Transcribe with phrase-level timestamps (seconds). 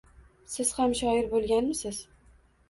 [0.45, 2.01] -Siz ham shoir bo’lganmisiz?